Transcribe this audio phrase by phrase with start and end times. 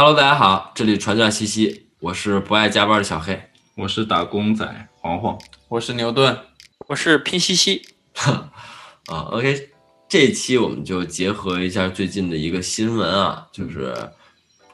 [0.00, 3.36] Hello，大家好，这里传教西西，我是不爱加班的小黑，
[3.74, 5.36] 我是打工仔黄黄，
[5.66, 6.38] 我是牛顿，
[6.86, 7.82] 我是拼夕夕。
[8.14, 9.70] 啊，OK，
[10.08, 13.92] 这期我们就结合一下最近的一个新闻啊，就是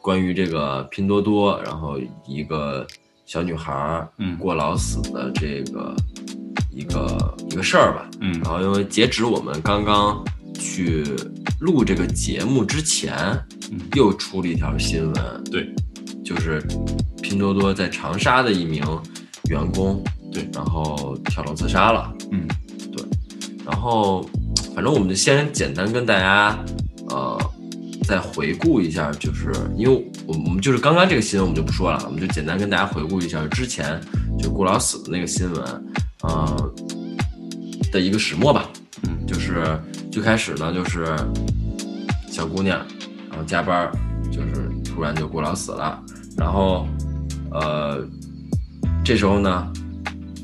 [0.02, 2.86] 关于这个拼多多，然后一个
[3.24, 5.96] 小女孩嗯过劳死的这个
[6.70, 8.06] 一个一个事儿吧。
[8.20, 10.22] 嗯然后因为截止我们刚刚
[10.54, 11.04] 去
[11.60, 13.14] 录这个节目之前，
[13.70, 13.80] 嗯。
[13.94, 15.68] 又出了一条新闻，对，
[16.24, 16.60] 就是
[17.22, 18.82] 拼多多在长沙的一名
[19.44, 20.48] 员工，对。
[20.52, 22.12] 然后跳楼自杀了。
[22.32, 22.46] 嗯。
[22.92, 23.04] 对。
[23.64, 24.28] 然后，
[24.74, 26.58] 反正我们就先简单跟大家，
[27.08, 27.38] 呃，
[28.06, 34.00] 再回顾一下，就是因为我们我们就是刚刚这个新闻我们就不说了，我们就简单跟大家回顾一下之前
[34.38, 35.86] 就顾老死的那个新闻，
[36.22, 36.72] 呃
[37.90, 38.68] 的一个始末吧。
[39.02, 39.26] 嗯。
[39.26, 39.64] 就是
[40.14, 41.04] 最开始呢，就是
[42.28, 42.78] 小姑娘，
[43.30, 43.90] 然后加班，
[44.30, 46.00] 就是突然就过劳死了，
[46.38, 46.86] 然后
[47.50, 48.00] 呃，
[49.04, 49.72] 这时候呢，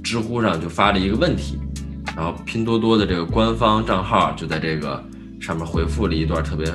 [0.03, 1.56] 知乎上就发了一个问题，
[2.17, 5.00] 然后拼多多的这个官方账号就在这个
[5.41, 6.66] 上面回复了一段特别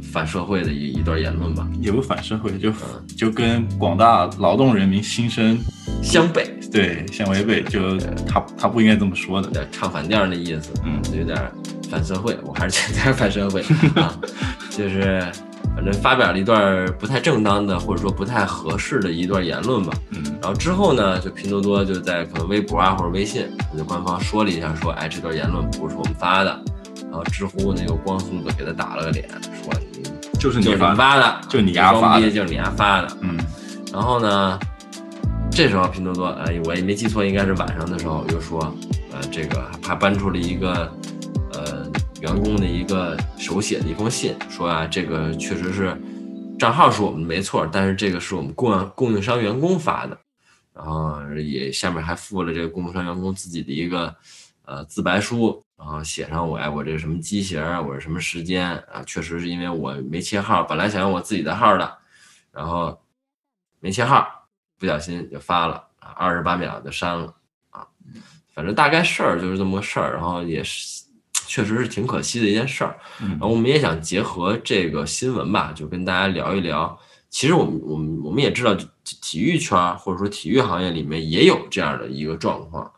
[0.00, 2.72] 反社会的一一段言论吧，也不反社会，就
[3.16, 5.58] 就跟广大劳动人民心声
[6.00, 7.96] 湘北对相违背，就
[8.28, 9.50] 他他不应该这么说的。
[9.50, 11.36] 的唱反调儿那意思，嗯有点
[11.90, 13.60] 反社会，我还是觉得有点反社会
[14.00, 14.14] 啊，
[14.70, 15.20] 就是
[15.74, 19.92] 反正发表了一段不太正当的或者说不太合适的一段言论吧。
[20.10, 26.60] 嗯然后之后呢，就拼多多就在可能微博啊或者微信，就官方说了一下说，哎，这段言论不是我们发的。
[27.10, 29.26] 然后知乎呢又光速的给他打了个脸，
[29.62, 30.02] 说你
[30.38, 31.40] 就是就是你你发的。
[31.48, 33.08] 就你丫装发的逼就是你丫发的。
[33.22, 33.38] 嗯
[33.92, 34.58] 然后呢，
[35.56, 38.60] 这时候拼多多，呃，我也没记错，应该是晚上的时候又说，
[39.10, 40.92] 呃，这个还搬出了一个，
[41.54, 41.90] 呃，
[42.20, 45.96] 员工的一个手写的一封信，说啊，这个确实是
[46.58, 50.18] 账号是我们没错，但是这个是我们供供应商员工发的，
[50.74, 54.14] 然后也下面还附了这个供应商员工自己的一个
[54.66, 61.96] 呃自白书，然后写上我哎我这是什么机型儿，我是什么时间啊，确实是因为我没切号，本来想用我自己的号的，
[62.52, 63.00] 然后
[63.80, 64.45] 没切号，
[64.78, 67.34] 不小心就发了啊，二十八秒就删了
[67.70, 67.86] 啊。
[68.54, 71.04] 反正大概事儿就是这么个事儿，然后也是
[71.46, 72.98] 确实是挺可惜的一件事儿。
[73.18, 76.98] 然嗯后我们也想结合这个新闻吧，就跟大家聊一聊。
[77.28, 82.90] 其实我们我们我们也知道，体育圈儿或者说体育行业里面也有这样的一个状况。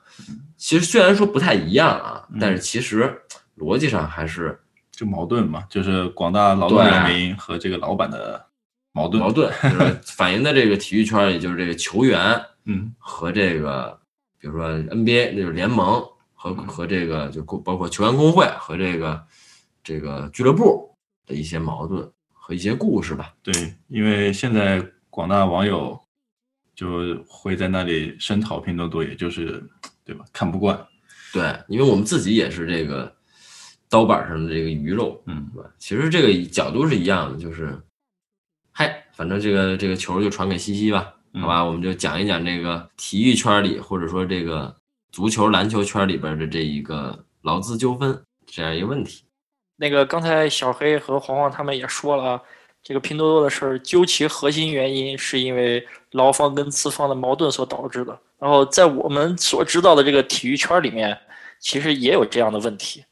[0.56, 3.21] 其实虽然说不太一样啊，但是其实
[3.56, 4.61] 逻辑上还是
[4.93, 8.44] 就矛盾嘛，就是广大劳动人民和这个老板的
[8.93, 9.22] 矛盾。
[9.22, 13.99] 矛盾，就是反映的这个体育圈儿，也就是这个球员嗯和这个，
[14.38, 16.03] 比如说 NBA 那就是联盟
[16.34, 19.25] 和和这个就包括球员工会和这个
[19.82, 20.94] 这个俱乐部
[21.26, 23.34] 的一些矛盾和一些故事吧。
[23.43, 25.99] 对，因为现在广大网友
[26.75, 29.62] 就会在那里声讨拼多多，也就是
[30.05, 30.25] 对吧？
[30.32, 30.78] 看不惯。
[31.32, 33.12] 对，因为我们自己也是这个
[33.91, 35.69] 刀板上的这个鱼肉，嗯对吧？
[35.78, 37.78] 其实这个角度是一样的，就是，嗨，
[39.19, 44.73] 反正这个这个球就传给西西吧，嗯好吧，我们就讲一讲这个体育圈里或者说这个
[45.11, 49.25] 足球、篮球圈里边的这一个劳资纠纷这样一个问题。
[49.75, 52.43] 那个刚才小黑和黄黄他们也说了啊，
[52.81, 58.17] 这个拼多多的事儿，究其核心原因是因为劳方跟资方的矛盾所导致的。
[58.39, 61.19] 然后在我们所知道的这个体育圈里面，
[61.59, 63.03] 其实也有这样的问题，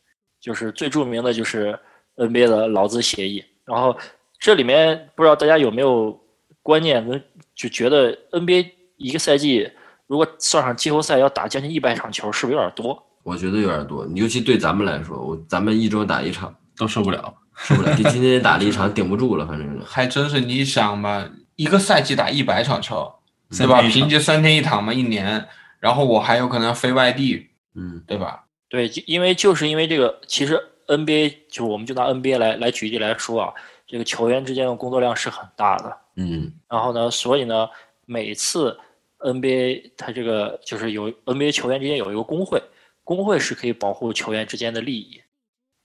[0.40, 1.76] 就是最著名的就是
[2.14, 3.44] NBA 的劳资协议。
[3.64, 3.96] 然后
[4.38, 6.18] 这里面不知道大家有没有
[6.62, 7.22] 观念跟
[7.54, 9.70] 就觉得 NBA 一个赛季
[10.06, 13.02] 如果算上季后赛要打将近一百场球，是不是有点多？
[13.22, 17.34] 我觉得有点多，尤其对咱们来说，我咱们一周打一场都受不了。
[17.56, 19.82] 受不了，今今天打了一场顶不住了，反正是。
[19.84, 23.10] 还真是你想吧，一个赛季打一百场球，
[23.50, 23.80] 对吧？
[23.82, 25.48] 平均三天一场嘛，一年，
[25.80, 28.44] 然后我还有可能飞外地，嗯对吧？
[28.68, 33.52] 对，就因为就是因为这个，其实 NBA 就我们就拿 NBA 来来举例来说啊，
[33.86, 35.96] 这个球员之间的工作量是很大的。
[36.16, 37.68] 嗯然后呢，所以呢，
[38.06, 38.78] 每次
[39.18, 42.62] NBA 它这个就是有 NBA 球员之间有一个工会，
[43.04, 45.22] 工会是可以保护球员之间的利益。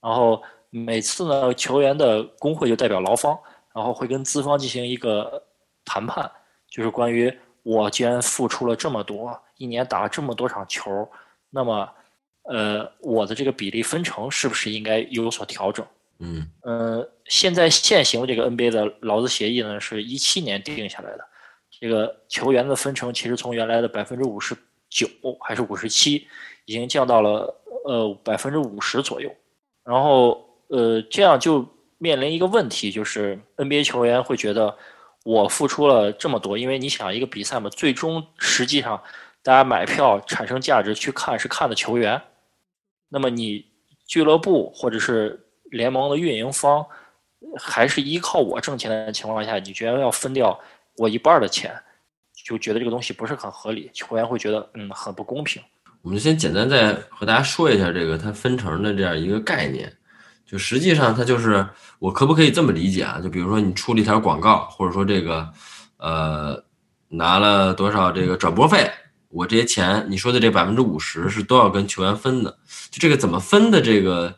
[0.00, 3.38] 然后每次呢，球员的工会就代表劳方，
[3.74, 5.42] 然后会跟资方进行一个
[5.84, 6.30] 谈判，
[6.68, 7.32] 就是关于
[7.62, 11.08] 我既然付出了这么多，一年打了这么多场球，
[11.50, 11.88] 那么
[12.44, 15.86] 呃，我的这个比例分成是不是应该有所调整？
[16.22, 21.24] 嗯呃，现在现行的这个 NBA 的劳资协议呢，是一七年定下来的。
[21.80, 24.56] 这个球员的分成其实从原来的百分之五十
[24.88, 25.08] 九
[25.40, 26.28] 还是五十七，
[26.64, 27.52] 已经降到了
[27.84, 29.28] 呃百分之五十左右。
[29.82, 31.66] 然后呃，这样就
[31.98, 34.76] 面临一个问题，就是 NBA 球员会觉得
[35.24, 39.02] 我付出了这么多，因为你想一个比赛嘛，最终实际上
[39.42, 42.22] 大家买票产生价值去看是看的球员，
[43.08, 43.66] 那么你
[44.06, 45.41] 俱乐部或者是
[45.72, 46.86] 联盟的运营方
[47.58, 50.58] 还是依靠我挣钱的情况下，你觉得要分掉
[50.96, 51.74] 我一半的钱，
[52.44, 55.60] 就觉得这个东西不是很合理，球员会觉得嗯很不公平。
[56.02, 59.92] 我们先简单再和大家说一下这个它分成的这样一个概念，
[60.44, 61.66] 就实际上它就是
[61.98, 63.20] 我可不可以这么理解啊？
[63.22, 65.48] 就比如说你出了一条广告，或者说这个
[65.98, 66.62] 呃
[67.08, 68.90] 拿了多少这个转播费，
[69.28, 72.50] 我这些钱你说的这百分之五十是都要跟球员分的，
[72.90, 74.36] 就这个怎么分的这个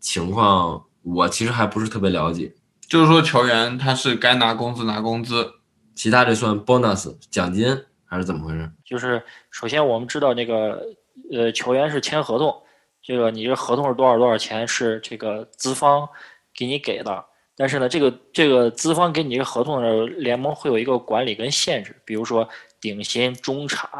[0.00, 2.54] 情况，我其实还不是特别了解。
[2.88, 5.52] 就是说球员他是该拿工资拿工资，
[5.94, 7.66] 其他这算 bonus 奖金
[8.04, 8.70] 还是怎么回事？
[8.84, 10.82] 就是首先我们知道那个
[11.30, 12.62] 呃球员是签合同，
[13.02, 16.08] 这个你这合同是多少多少钱是这个资方
[16.54, 17.24] 给你给的，
[17.56, 22.48] 但是呢这个这个资方给你这个合同的联盟会有一个管理跟限制，比如说
[22.80, 23.90] 顶薪、中产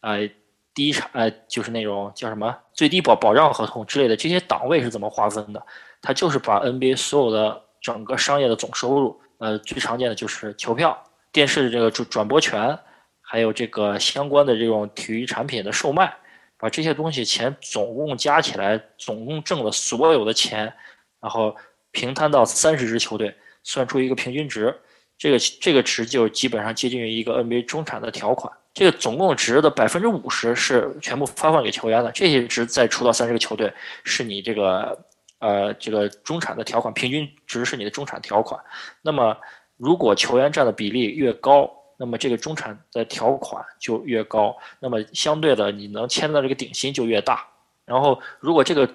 [0.00, 0.18] 啊、
[0.74, 5.64] 低产呃就是那种叫什么最低保保障合同之类的这些档位是怎么划分的？
[6.02, 12.78] 它就是把 NBA 所有的整个商业的总收入，呃最常见的就是球票、电视的这个转转播权。
[13.26, 16.14] 还有这个相关的这种体育产品的售卖，
[16.58, 20.72] 把这些东西钱总共加起来，总共挣了所有的钱，
[21.20, 21.56] 然后
[21.90, 24.78] 平摊到三十支球队，算出一个平均值，
[25.16, 28.52] 这个这个值就基本上接近于一个 NBA 中产的条款。
[28.74, 33.72] 这个总共值的百分之五十是全部发放给球员的，这些值再出到三十个球队，
[34.02, 34.98] 是你这个
[35.38, 38.60] 呃这个中产的条款，平均值是你的中产条款。
[39.00, 39.36] 那么
[39.76, 47.46] 如果球员占的比例越高，那么这个中产的条款就越高，那么相对的你能签到这个顶薪就越大。
[47.84, 48.88] 然后如果这个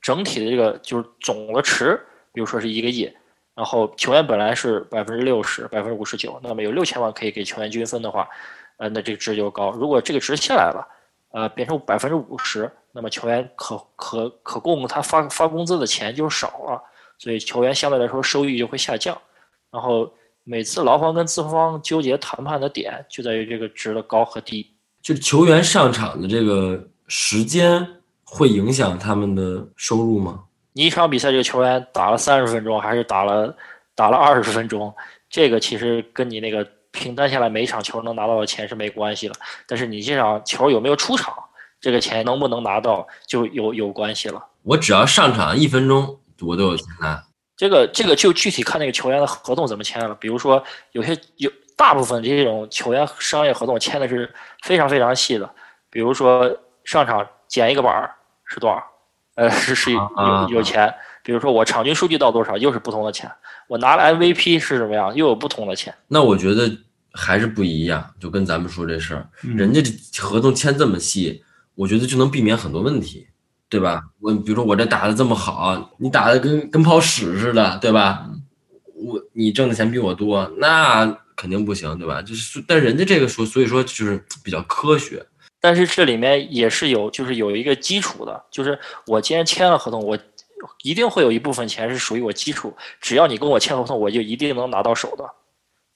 [0.00, 2.00] 整体的这个就是总的值，
[2.32, 3.12] 比如说是一个亿，
[3.56, 8.28] 然后球员本来是百分之六十、百分之五十九，那么有六千万可以给球员均分的话，
[8.76, 9.70] 呃，那这个值就高。
[9.72, 10.86] 如果这个值下来了，
[11.32, 16.82] 呃，变成百分之五十，那么球员可可可供他发发工资的钱就少了，
[17.18, 19.16] 所以球员相对来说收益就会下降。
[19.70, 20.12] 然后。
[20.46, 27.82] 每次劳方跟资方纠结谈判的点就在于这个值的高和低，就是球员上场的这个时间
[28.24, 30.44] 会影响他们的收入吗？
[30.74, 33.56] 你一场比赛这个球员打了三十分钟还是打了
[33.94, 34.94] 打了二十分钟，
[35.30, 39.34] 这个其实跟你那个平摊下来每一场球能拿到的钱是没关系了。
[39.66, 41.34] 但是你这场球有没有出场，
[41.80, 44.42] 这个钱能不能拿到就有有关系了。
[44.62, 47.22] 我只要上场一分钟，我都有钱拿。
[47.56, 50.14] 这个这个就具体看那个球员的合同怎么签了。
[50.14, 50.62] 比如说，
[50.92, 54.32] 有些有大部分这种球员商业合同签的是
[54.62, 55.48] 非常非常细的。
[55.90, 58.14] 比如说上场捡一个板儿
[58.44, 58.82] 是多少？
[59.36, 60.92] 呃，是是有有钱。
[61.24, 63.28] 比如说我场均数据到多少，又是不同的钱。
[63.66, 65.92] 我拿了 MVP 是什么样，又有不同的钱。
[66.06, 66.70] 那我觉得
[67.12, 68.08] 还是不一样。
[68.20, 71.42] 就跟咱们说这事儿，人家这合同签这么细，
[71.74, 73.26] 我觉得就能避免很多问题。
[73.66, 74.00] 对吧？
[74.20, 78.30] 我比如说我这打的这么好，你打的跟跟泡屎似的，对吧？
[78.94, 81.04] 我你挣的钱比我多，那
[81.34, 82.22] 肯定不行，对吧？
[82.22, 85.26] 就是，但人家这个说，所以说就是比较科学。
[85.60, 88.78] 但是这里面也是有，就是有一个基础的，就是
[89.08, 90.16] 我既然签了合同，我
[90.82, 95.24] 一定会有一部分钱是属于我基础，只要你跟我签合同，我就一定能拿到手的。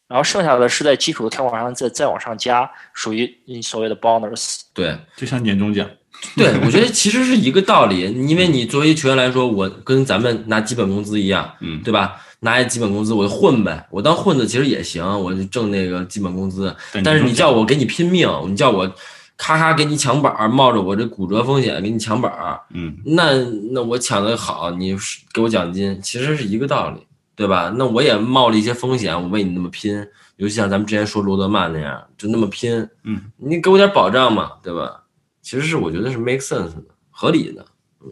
[0.06, 4.60] 然后剩下的是在基础的条款上再再往上加，属于你所谓的 bonus。
[4.72, 5.89] 对，就像年终奖。
[6.34, 12.17] 对，我觉得 其实是一个道理，因为你作为球员来说，我跟咱们拿基本工资一样，嗯，对吧？
[12.41, 16.75] 拿一基本工资，我就混呗，我当混子其实也行，我就挣那个基本工资。
[17.05, 18.91] 但是你叫我给你拼命，你叫我
[19.38, 23.32] 咔咔给你抢板，冒着我这骨折风险给你抢板，嗯，那
[23.72, 24.94] 那我抢的好，你
[25.32, 27.72] 给我奖金，其实是一个道理，对吧？
[27.76, 35.04] 那我也冒了一些风险，我为你那么拼，尤其像咱们之前说罗德曼那样，就那么拼，嗯，你给我点保障嘛，对吧？
[35.40, 37.64] 其实是我觉得是 make sense 的，合理的，
[38.04, 38.10] 嗯，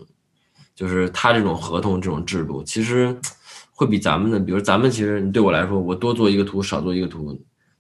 [0.76, 3.14] 就是他这种合同这种制度，其实
[3.72, 7.36] 会比咱们的，比如咱们其实对我来说，我多做一个图，少做一个图，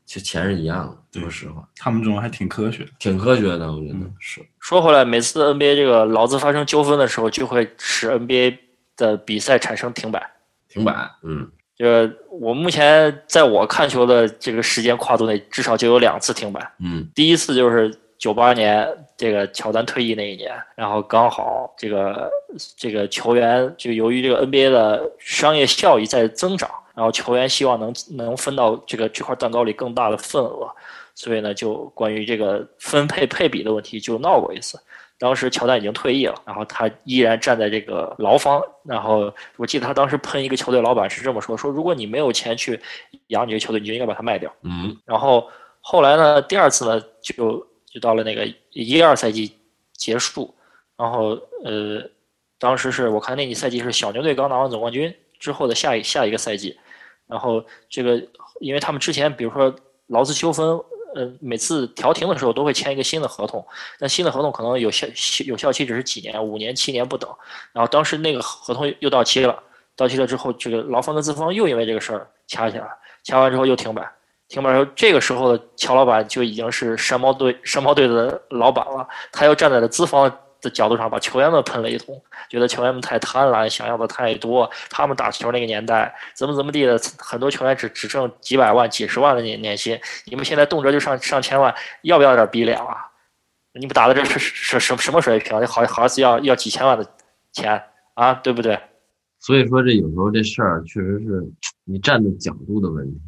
[0.06, 1.20] 其实钱是一样的。
[1.20, 4.40] 说实话，他们这种还挺科学，挺科学的，我觉得是。
[4.60, 8.56] 说回来，每次 NBA 这个劳资发生纠纷的时候，就会使 NBA
[8.96, 10.30] 的比赛产生停摆。
[10.68, 16.72] 停摆，嗯，就是我目前在我看球的这个时间跨度内，至少就有两次停摆。
[16.78, 17.94] 嗯，第一次就是。
[18.18, 22.30] 九八年这个乔丹退役那一年，然后刚好这个
[22.74, 30.66] 这个球员就由于这个 NBA 的商业效益在增长，然后球员希望能能分到这个这块蛋糕里更大的份额，
[31.14, 34.80] 所以呢，就关于这个分配配比的问题就闹过一次。
[35.18, 38.62] 当时乔丹已经退役了，然后他依然站在这个劳方。
[38.82, 42.80] 然后我记得他当时喷一个球队老板是这么说：说如果你没有钱去
[43.28, 44.50] 养你这个球队，你就应该把它卖掉。
[44.62, 45.48] 嗯然后
[45.80, 49.52] 后来呢，第二次呢，就就到了那个一二赛季
[49.94, 50.54] 结束，
[50.98, 52.02] 然后呃，
[52.58, 56.76] 当时是我看那一赛季是小牛队刚拿完总冠军之后的下一下一个赛季，
[57.26, 58.22] 然后这个
[58.60, 59.74] 因为他们之前比如说
[60.08, 60.78] 劳资纠纷，
[61.14, 63.64] 呃，每次调停的时候都会签一个新的合同，
[63.98, 65.06] 那新的合同可能有效
[65.46, 67.28] 有效期只是几年，五年、七年不等，
[67.72, 69.62] 然后当时那个合同又到期了，
[69.96, 72.90] 到期了之后，这个劳方跟资方又因为这个事儿掐起来了，
[73.24, 74.08] 掐完之后又停摆。
[74.48, 84.70] 停摆之后，这个时候的乔老板就已经是山猫队山猫队的老板了，他又站在了资方的角度上，把球员们喷了一通，觉得球员们太贪婪，想要的太多。
[84.90, 93.10] 他们打球那个年代，怎么怎么地的，很多球员只只挣几百万、几十万的年年薪，你们现在动辄就上上千万，要不要点逼脸啊？
[93.72, 95.66] 你们打的这是是什什么水平？
[95.66, 97.06] 好好意思要要几千万的
[97.52, 97.82] 钱
[98.14, 98.32] 啊？
[98.34, 98.78] 对不对？
[99.38, 101.46] 所以说这有时候这事儿确实是
[101.84, 103.20] 你站的角度的问题，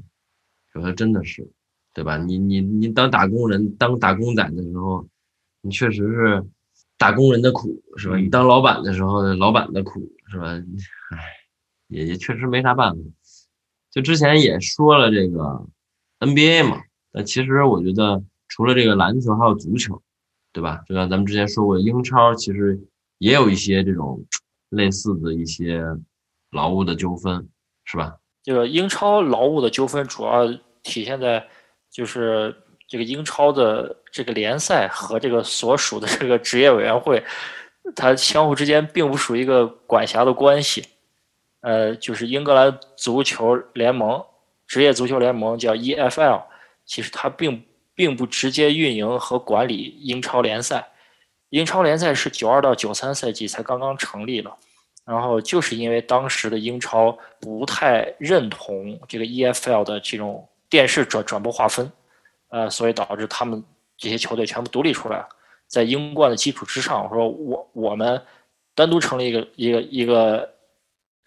[0.75, 1.47] 有的真的是，
[1.93, 2.17] 对吧？
[2.17, 5.07] 你你你当打工人、当打工仔的时候，
[5.61, 6.43] 你确实是
[6.99, 8.17] 打工人的苦，是吧？
[8.17, 10.01] 你当老板的时候，老板的苦，
[10.31, 10.49] 是吧？
[11.13, 11.25] 唉，
[11.87, 13.01] 也也确实没啥办法。
[13.91, 15.65] 就之前也说了这个
[16.19, 20.03] NBA 嘛，但其实我觉得除了这个篮球，还有足球，
[20.53, 20.83] 对吧？
[20.87, 22.79] 就像咱们之前说过，英超其实
[23.19, 24.23] 也有一些这种
[24.69, 25.83] 类似的一些
[26.51, 27.49] 劳务的纠纷，
[27.85, 28.19] 是吧？
[28.43, 30.47] 这个英超劳务的纠纷主要
[30.83, 31.47] 体现在
[31.91, 32.55] 就是
[32.89, 37.23] 这个英超的这个联赛和这个所属的这个职业委员会，
[37.95, 40.85] 它相互之间并不属于一个管辖的关系。
[41.61, 44.25] 呃，就是英格兰足球联盟，
[44.67, 46.43] 职业足球联盟叫 EFL，
[46.87, 47.63] 其实它并
[47.95, 50.89] 并不直接运营和管理英超联赛。
[51.51, 54.57] 英超联赛是九二到九三赛季才刚刚成立了。
[55.05, 61.91] 然后就是因为当时的英超不太认同这个 EFL 的这种电视转转播划分，
[62.49, 63.63] 呃，所以导致他们
[63.97, 65.27] 这些球队全部独立出来，
[65.67, 68.21] 在英冠的基础之上，我说我我们
[68.75, 70.55] 单独成立一个一个一个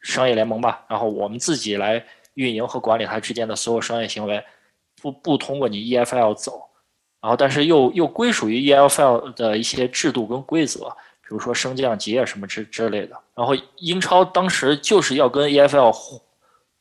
[0.02, 4.44] 商业联盟吧，然后我们自己来运营和管理它之间的所有商业行为，
[5.02, 6.62] 不不通过你 EFL 走，
[7.22, 10.96] 然后但是又又归属于 EFL 的一些制度跟规则。
[11.24, 15.90] 比如说升降级啊什么之之类的，然后英超当时就是要跟 EFL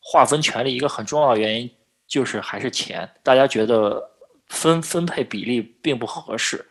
[0.01, 1.71] 划分权利，一个很重要的原因
[2.05, 4.10] 就是还是钱，大家觉得
[4.51, 6.63] 分分配比例并不合适，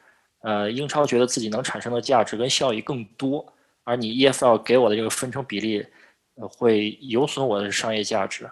[0.43, 5.85] 呃，英超觉得自己能产生的价值跟效益更多，而你 EFL 给我的这个分成比例，
[6.35, 8.49] 呃，会有损我的商业价值，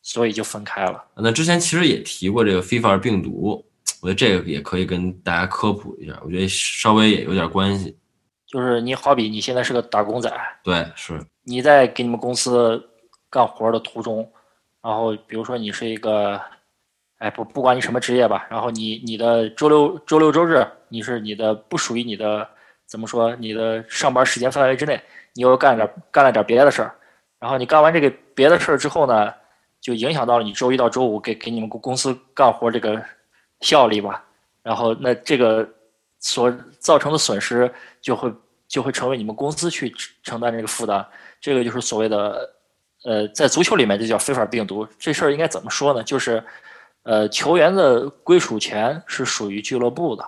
[0.00, 1.04] 所以就分开了。
[1.14, 3.62] 那之前其实也提过这个 FIFA 病毒，
[4.00, 7.94] 我觉得这个也可以跟大家科普一下，我觉得稍微也有点关系。
[8.46, 10.32] 就是你好比你现在是个打工仔，
[10.64, 12.82] 对，是你在给你们公司
[13.28, 14.28] 干活的途中，
[14.82, 16.40] 然后比如说你是一个，
[17.20, 22.48] 哎不不管你什么职业吧，然后你你的周六周六周日你是你的不属于你的
[22.86, 25.00] 怎么说你的上班时间范围之内，
[25.34, 26.94] 你又干点干了点别的事儿，
[27.38, 29.32] 然后你干完这个别的事儿之后呢，
[29.80, 33.00] 就影响到了你周一到周五给给你们公司干活这个
[33.60, 34.24] 效率吧，
[34.62, 35.68] 然后那这个
[36.20, 38.32] 所造成的损失就会
[38.66, 41.04] 就会成为你们公司去承担这个负担，
[41.38, 42.50] 这个就是所谓的，
[43.04, 44.88] 呃，在足球里面就叫非法病毒。
[44.98, 46.02] 这事儿应该怎么说呢？
[46.02, 46.42] 就是，
[47.02, 50.24] 呃，球员的归属权是属于俱乐部的，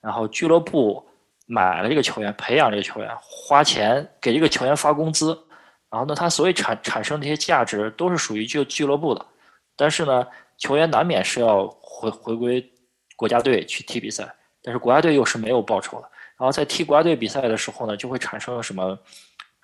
[0.00, 1.06] 然后俱乐部
[1.46, 5.38] 买了这个球员，培养这个球员，花钱给这个球员发工资，
[5.90, 9.24] 然后呢，他所以产产生这些价值都是属于俱俱乐部的，
[9.76, 12.72] 但是呢，球员难免是要回回归
[13.16, 14.34] 国家队去踢比赛。
[14.60, 18.98] 但是国家队又是没有报酬的，然后在踢国家队比赛的时候呢，就会产生什么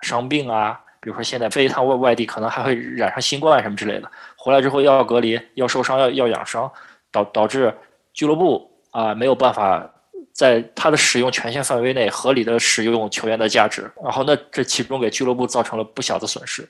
[0.01, 6.69] 伤病啊，比如说现在飞一趟外外地，可能还会染上新冠什么之类的，回来之后要隔离，要受伤，要要养伤，
[7.11, 7.71] 导导致
[8.11, 9.87] 俱乐部啊没有办法
[10.33, 16.67] 在他的使用权限范围内合理的使用球员的价值，然后那这其中给俱乐部造成了不小的损失，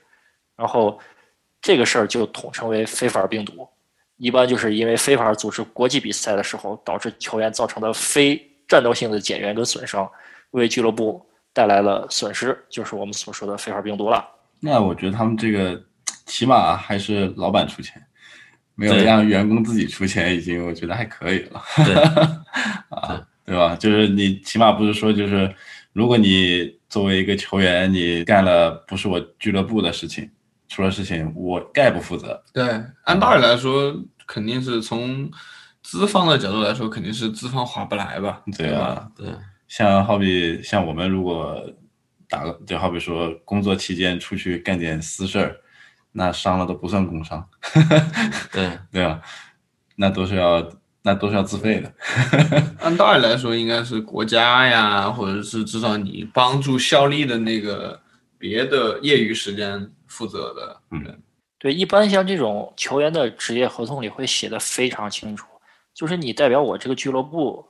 [0.54, 1.00] 然后
[1.62, 3.66] 这个事儿就统称为非法病毒。
[4.18, 8.36] 一般就是因为非法组织国际比赛的时候，导致球员造成的非
[8.68, 10.06] 战斗性的减员跟损伤，
[10.50, 11.26] 为俱乐部
[11.56, 14.22] 带来了损失，就是我们所说的非法病毒了。
[14.60, 15.82] 那我觉得他们这个
[16.26, 18.02] 起码还是老板出钱，
[18.74, 21.62] 没有让员工自己出钱，已经我觉得还可以了。
[21.76, 21.94] 对
[22.92, 23.74] 啊，对吧？
[23.74, 25.50] 就是你起码不是说就是，
[25.94, 30.30] 如果你作为一个球员，你干了不是我俱乐部的事情。
[30.68, 32.42] 出了事情，我概不负责。
[32.52, 32.68] 对，
[33.04, 33.96] 按道理来说，
[34.26, 35.30] 肯定是从
[35.80, 38.42] 资方的角度来说，肯定是资方划不来吧？
[38.58, 39.28] 对啊，对。
[39.68, 41.62] 像好比像我们如果
[42.28, 45.56] 打个，就好比说工作期间出去干点私事儿，
[46.12, 47.48] 那伤了都不算工伤，
[48.52, 49.20] 对，对吧？
[49.96, 50.68] 那都是要
[51.02, 51.92] 那都是要自费的。
[52.80, 58.00] 按道理来说，应该是国家呀，或者是至少你帮助效力的那个
[58.38, 61.22] 别的业余时间负责的人。
[61.58, 65.46] 对，一般像这种球员的职业合同里会写的非常清楚，
[65.94, 67.64] 就是你代表我这个俱乐部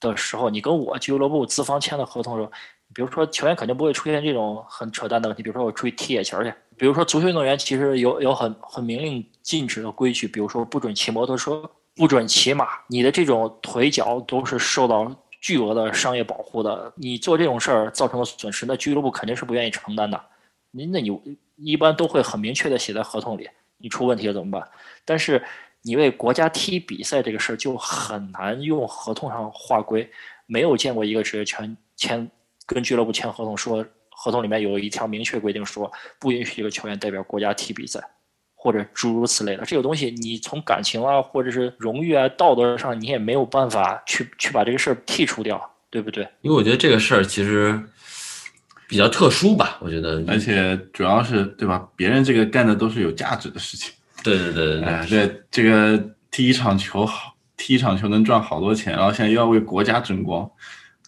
[0.00, 2.52] 的时候，你跟我俱乐部资方签的合同的时候，
[2.94, 20.20] 比如说球员肯定不会出现这种很扯淡的问题，比如说我出去踢野球去，比如说足球运动员其实有有很很明令禁止的规矩，比如说不准骑摩托车，不准骑马，你的这种腿脚都是受到巨额的商业保护的，你做这种事儿造成的损失，那俱乐部肯定是不愿意承担的。
[20.70, 21.20] 你那你
[21.56, 24.68] 一般都会很明确的写在合同里，你出问题了怎么办？
[25.04, 25.42] 但是
[25.88, 30.06] 你为国家踢比赛这个事儿就很难用合同上划归，
[30.44, 32.30] 没有见过一个职业圈签
[32.66, 37.98] 跟俱乐部签合同说合同里面有一条明确规定说不允许这个球员代表国家踢比赛，
[38.54, 46.22] 或者诸如此类的这个东西，你从感情啊或者是荣誉啊道德上你也没有办法去去把这个事儿剔除掉，对不对？
[46.42, 47.82] 因为我觉得这个事儿其实
[48.86, 51.88] 比较特殊吧，我觉得，而且主要是对吧？
[51.96, 53.90] 别人这个干的都是有价值的事情。
[54.22, 54.80] 对对对对。
[54.80, 60.50] 对，哎，这这个踢一场球好，踢一场球能赚好多钱，然后现在又要为国家争光，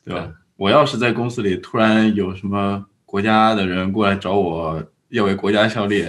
[0.05, 0.21] 对吧？
[0.23, 0.33] 对。
[0.57, 6.05] 我要是在公司里突然有什么国家的人过来找我要为国家效力，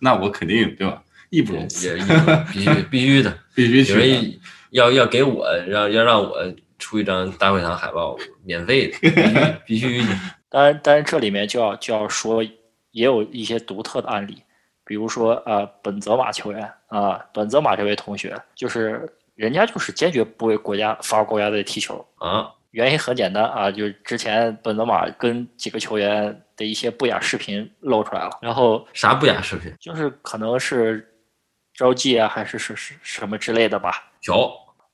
[0.00, 1.02] 那我肯定对吧？
[1.30, 2.04] 义不容辞，也也
[2.52, 3.92] 必须 必须的，必须去。
[3.92, 4.40] 有人
[4.70, 6.36] 要要给我让要让我
[6.78, 10.06] 出一张大会堂海报，免费的，必须必须。
[10.06, 10.18] 的。
[10.50, 12.42] 当然，当然这里面就要就要说，
[12.92, 14.42] 也有一些独特的案例，
[14.88, 29.70] 比如说呃，本泽马球员啊、本泽马这位同学，就是人家就是坚决不为国家法国国家队踢球，啊，原因很简单啊，就是之前本泽马跟几个球员的一些不雅视频露出来了，然后啥不雅视频？
[29.78, 31.06] 就是可能是
[31.74, 34.50] 招妓啊，还是是是什么之类的吧，有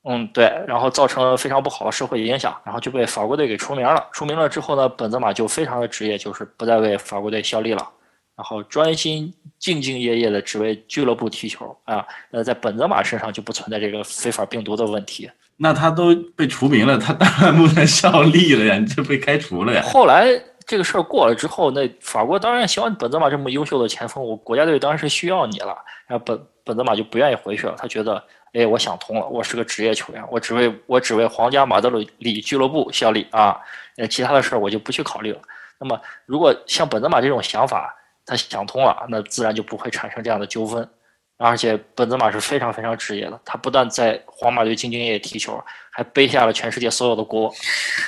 [0.07, 4.07] 嗯，对，然后造成了非常不好的社会影响，然后就被法国队给除名了。
[4.11, 7.89] 除名了之后呢，本泽马就非常的职业，就是不再为法国队效力了，
[8.35, 12.05] 然后专心兢兢业业的只为俱乐部踢球啊。
[12.31, 15.29] 呃，在本泽马身上就不存在这个非法病毒的问题。
[15.57, 19.81] 那他都被除名了，他当然不能效力了呀，你就被开除了呀。
[19.83, 20.27] 后来
[20.65, 25.73] 这个事儿过了之后，那法国当然希望本泽马这么优秀的前锋，我国家队当然是需要你了。
[26.07, 28.21] 然后本本泽马就不愿意回去了，他觉得，
[28.51, 33.57] 哎，我想通了，我是个职业球员，我只为我只为皇家马德里俱乐部效力啊，
[33.95, 35.39] 呃，其他的事儿我就不去考虑了。
[35.79, 37.95] 那么，如果像本泽马这种想法，
[38.25, 40.87] 他想通了，那自然就不会产生这样的纠纷。
[41.37, 45.61] 而且本泽马是非常非常职业的，他不但在皇马队兢兢业业踢球，
[45.91, 47.53] 还背下了全世界所有的锅。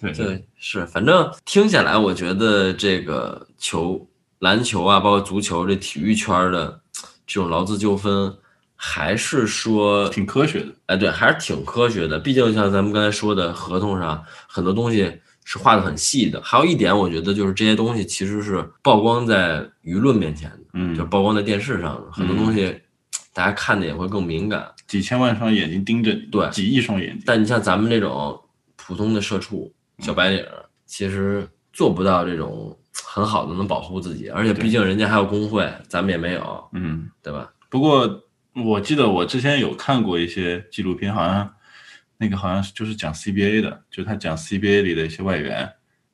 [0.00, 4.04] 对对，是，反正听下来，我觉得这个球、
[4.40, 6.80] 篮球啊，包括足球这体育圈儿的
[7.26, 8.36] 这种劳资纠纷，
[8.74, 10.72] 还是说挺科学的。
[10.86, 12.18] 哎，对，还是挺科学的。
[12.18, 16.40] 毕竟像咱们刚才说的，合同上很多东西是画的很细的。
[16.42, 22.72] 还有一点，我觉得就是这些东西其实是曝光在舆论面前的，嗯就曝光在电视上的，很多东西
[23.34, 24.64] 大家看的也会更敏感。
[24.86, 27.22] 几千万双眼睛盯着你，对几亿双眼睛。
[27.26, 28.40] 但你像咱们这种
[28.76, 37.50] 普通的社畜、小白领儿，其实做不到这种很好的能保护自己，而且毕竟人家还有工会，咱们也没有，嗯，对吧？
[37.68, 38.22] 不过
[38.54, 41.52] 我记得我之前有看过一些纪录片，好像
[42.22, 45.66] 那个好像是就是讲 CBA 的，就他讲 CBA 里的一些外援，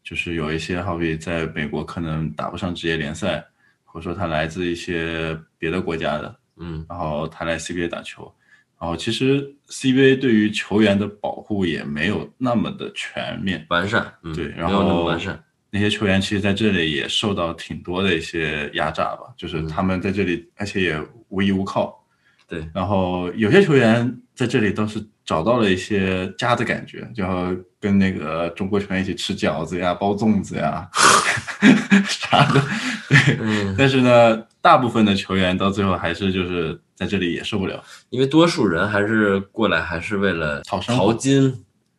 [0.05, 3.45] 就是有一些好比在美国可能打不上职业联赛，
[3.83, 8.33] 或者说他来自一些别的国家的，嗯，然后他来 CBA 打球，
[8.79, 22.01] 然后其实 CBA 对于球员的保护也没有那么的全面，完善，嗯，对，然没有那么后完善，那些球员其实在这里也受到挺多的一些压榨吧，就是他们在这里，而且也无依无靠。
[22.49, 27.25] 对，然后有些球员在这里倒是找到了一些家的感觉，就
[27.81, 30.89] 跟那个中国球员一起吃饺子呀、包粽子呀
[32.09, 32.63] 啥的。
[33.09, 37.83] 对，嗯，但是呢，大部分的球员到最后还是就是在这里也受不了。
[38.11, 41.53] 因为多数人还是过来还是为了讨金、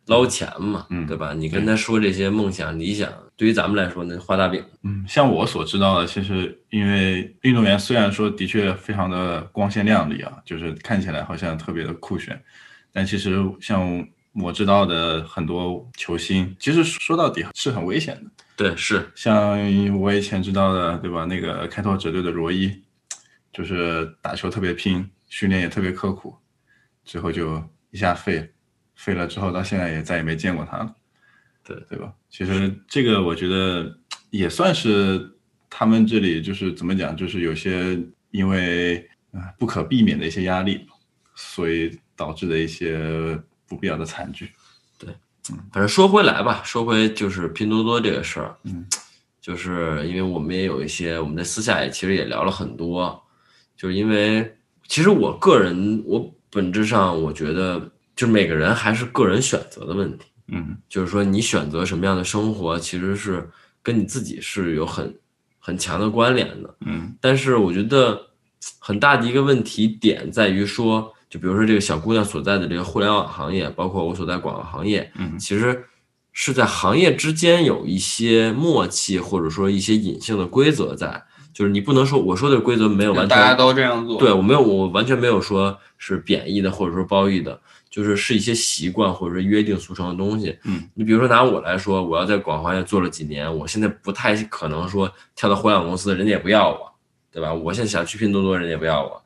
[0.08, 1.34] 捞钱嘛，嗯对吧？
[1.34, 12.42] 你跟他说这些梦想、理想，对于咱们来说，那画大饼，嗯，像我所知道的，其实因为运动员虽然说的确非常的光鲜亮丽啊，就是看起来好像特别的酷炫，
[12.92, 18.32] 但其实像我知道的很多球星，其实说到底是很危险的。
[18.56, 19.60] 对，是，像
[20.00, 21.26] 我以前知道的，对吧？
[21.26, 22.72] 那个开拓者队的罗伊，
[23.52, 26.36] 就是打球特别拼，训练也特别刻苦，
[27.04, 28.50] 最后就一下废
[28.98, 29.04] 了。
[29.04, 30.96] 飞了之后到现在也再也没见过他了，
[31.64, 32.12] 对对吧？
[32.30, 33.98] 其实这个我觉得
[34.32, 35.38] 也算是
[35.70, 37.98] 他们这里就是怎么讲，就是有些
[38.32, 39.08] 因为
[39.58, 40.86] 不可避免的一些压力，
[41.36, 44.50] 所以导致的一些不必要的惨剧。
[44.98, 45.10] 对
[45.72, 48.86] 反正说回来吧，说回就是拼多多这个事儿，嗯，
[49.40, 53.24] 就是因为我们也有一些，我们在私下也其实也聊了很多，
[53.78, 54.58] 就是因为
[54.88, 63.48] 其实我个人，我本质上我觉得，就是每个人还是个人选择的问题，嗯就是说你选择什么样的生活，其实是
[63.84, 65.16] 跟你自己是有很
[65.60, 66.76] 很强的关联的。
[66.82, 68.20] 嗯但是我觉得
[68.80, 75.86] 很大的一个问题点在于说，就比如说这个小姑娘所在的这个互联网行业，包括我所在广告行业，嗯其实
[76.34, 81.24] 是在行业之间有一些默契，或者说一些隐性的规则在。
[81.58, 90.56] 就是你不能说我说的规则没有完全，大家都这样做，对我没有，我完全没有说是贬义的，或者说褒义的，就是是一些习惯或者说约定俗成的东西。
[90.66, 96.94] 嗯，你比如说拿我来说，我要在广告行业做了几年，我现在不太可能说跳到互联网公司，人家也不要我，
[97.32, 97.52] 对吧？
[97.52, 99.20] 我现在想去拼多多，人家也不要我。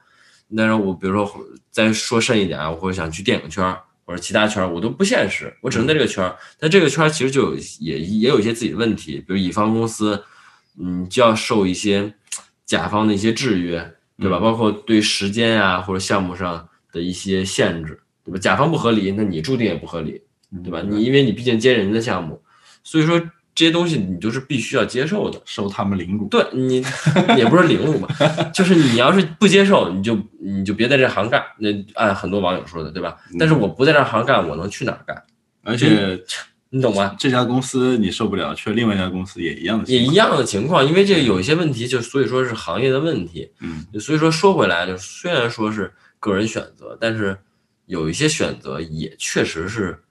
[0.56, 1.30] 但是我比如说
[1.70, 6.38] 再说深一点啊，我或者想去电影圈儿或者其他圈儿，我都不现实，我只能在这个圈儿。
[6.58, 10.24] 但这个圈儿其实就有也也有一些自己的问题，比如乙方公司，
[10.80, 12.13] 嗯，就要受一些
[12.72, 14.40] 甲方的一些制约，对吧？
[14.40, 18.40] 包括对时间啊或者项目上的一些限制，对吧？
[18.40, 20.22] 甲方不合理，那你注定也不合理，
[20.64, 20.82] 对吧？
[20.88, 22.42] 你因为你毕竟接人家的项目，
[22.82, 23.20] 所以说
[23.54, 25.42] 这些东西你就是必须要接受的。
[25.44, 26.30] 受他们领股。
[26.30, 26.82] 对你
[27.38, 28.08] 也不是领悟吧，
[28.54, 31.44] 就是你要是不接受，你就你就别在这行干。
[31.60, 33.18] 那按很多网友说的，对吧？
[33.38, 35.22] 但是我不在这行干，我能去哪儿干？
[35.64, 36.18] 而且
[36.74, 37.14] 你懂吗？
[37.20, 40.06] 这家公司你受不了，去另外一家公司也一样的情况。
[40.06, 43.52] 也一样的情况，因为这个有一些问题，就所以说是行业的问题。
[43.60, 47.38] 嗯所以说说回来，就虽然说是个人选择，但是
[47.88, 50.02] 有一些选择也确实是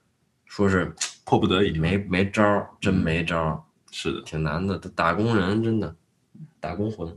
[0.45, 0.93] 说是
[1.25, 3.59] 迫不得已没没招儿，真没招儿，
[3.91, 4.77] 是的，挺难的。
[4.95, 5.95] 打工人真的
[6.59, 7.11] 打工魂。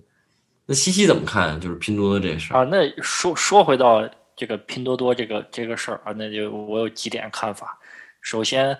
[0.65, 1.61] 那西西怎么看？
[1.61, 2.61] 就是拼多多这事儿。
[2.61, 7.79] 啊，那说说回到这个拼多多这个这个事儿啊，那就我有几点看法。
[8.23, 8.75] 首先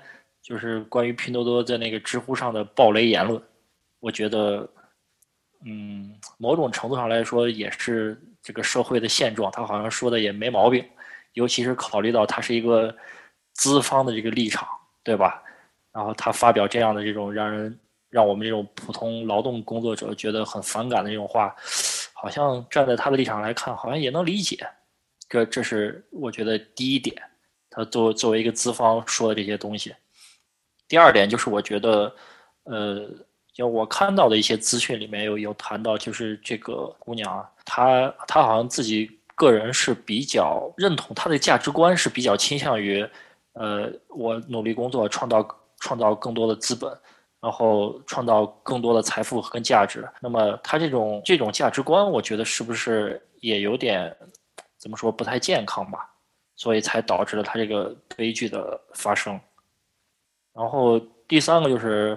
[0.45, 3.43] 就是关于拼多多在那个知乎上的暴雷言论，
[3.99, 4.69] 我觉得，
[5.65, 10.87] 嗯，某种程度上来说也是这个社会的现状，他好像说的也没毛病，
[11.33, 12.95] 尤其是考虑到他是一个
[13.55, 14.69] 资方的这个立场，
[15.03, 15.43] 对吧？
[15.95, 17.81] 然后他发表这样的这种让人
[18.11, 21.57] 让我们这种普通劳动工作者觉得很反感的这种话，
[22.13, 24.59] 好像站在他的立场来看，好像也能理解。
[25.27, 27.17] 这这是我觉得第一点，
[27.71, 29.95] 他作作为一个资方说的这些东西。
[30.95, 32.15] 第二点就是我觉得，
[32.63, 33.05] 呃，
[33.53, 43.05] 就我看到的一些资讯里面有有谈到，就是这个姑娘啊，她她好像自己个人是比较认同她的价值观是比较倾向于，
[43.55, 45.45] 呃，我努力工作，创造
[45.81, 46.89] 创造更多的资本，
[47.41, 50.09] 然后创造更多的财富跟价值。
[50.21, 54.17] 那么她这种这种价值观，我觉得是不是也有点
[54.79, 56.09] 怎么说不太健康吧？
[56.55, 59.41] 所以才导致了她这个悲剧的发生。
[60.55, 62.17] 然后第三个就是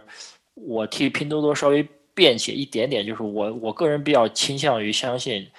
[0.54, 1.82] 我替拼多多稍微
[2.14, 5.50] 辩解一点点，就是我我个人比较倾向于相信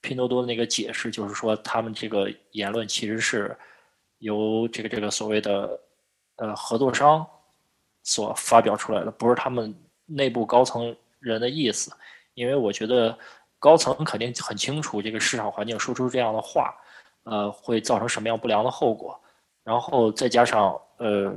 [0.00, 3.56] 拼多多的那个解释，就是说他们这个言论其实是
[4.18, 5.80] 由这个这个所谓的
[6.36, 7.24] 呃合作商
[8.02, 9.74] 所发表出来的，不是他们
[10.06, 11.92] 内部高层人的意思。
[12.34, 13.16] 因为我觉得
[13.60, 16.74] 高层肯定很清楚这个市场环境，说出这样的话，
[17.22, 19.18] 呃，会造成什么样不良的后果。
[19.62, 21.32] 然后再加上呃，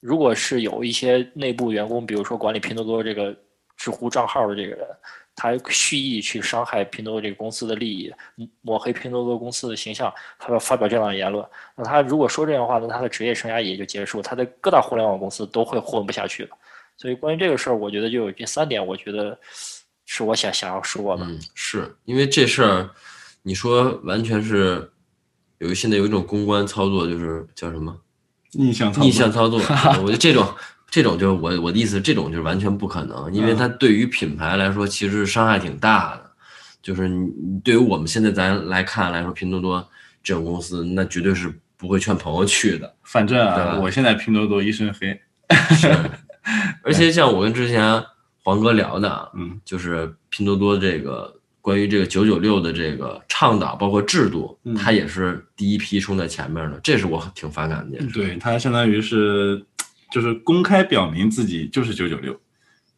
[0.00, 3.34] 如果是有一些内部员工，比如说管理拼多多这个
[3.76, 4.86] 知乎账号的这个人，
[5.34, 8.12] 他蓄意去伤害拼多多这个公司的利益，
[8.62, 16.50] 抹黑拼多多公司的形象，他要发表这样的言论，那他如果说这样的话，那他的职业生涯也就结束，他在各大互联网公司都会混不下去了。
[16.96, 19.38] 所以关于这个事儿，我觉得就有这三点，我觉得
[20.06, 21.24] 是我想想要说的。
[21.24, 22.90] 嗯，是因为这事儿，
[23.42, 24.90] 你说完全是
[25.58, 27.94] 有现在有一种公关操作，就是叫什么
[28.58, 29.60] 逆向操作逆向操作。
[30.02, 30.46] 我觉得这种
[30.90, 36.22] 这种就是我我的意思，这种就是完全不可能，因为它对于品牌来说其实伤害挺大的。
[36.82, 39.84] 就是你你对于我们现在咱来看来说，拼多多
[40.22, 42.94] 这种公司，那绝对是不会劝朋友去的。
[43.02, 45.20] 反正啊，我现在拼多多一身黑，
[45.74, 45.92] 是，
[46.84, 48.00] 而且像我跟之前
[48.44, 51.35] 黄哥聊的啊，嗯，就是拼多多这个
[51.66, 57.98] 关于这个九九六的这个倡导，包括制度，嗯它也是第一批冲在前面的，这是我挺反感的。
[58.14, 59.66] 对他相当于是
[60.12, 62.32] 就是公开表明自己就是九九六，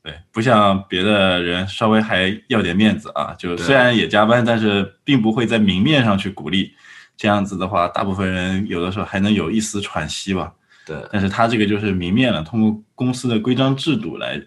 [0.03, 6.75] 对，不像别的人稍微还要点面子啊，就对虽然也加班，但是并不会在明面上去鼓励
[7.17, 10.53] 这样子的话，大部分人有的时候还能有一丝喘息吧。
[10.85, 14.39] 对，但是他这个就是明面了，通过公司的规章制度来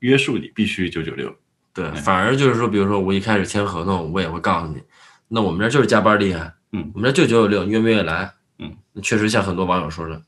[0.00, 1.34] 约束你，必须九九六。
[1.72, 4.82] 对，反而就是说，比如说我一开始签合同，我也会告诉你，
[5.28, 8.32] 那我们这儿就是加班厉害，嗯，我们这儿就九九六，你愿不愿意来？
[8.58, 10.20] 嗯，确实像很多网友说的，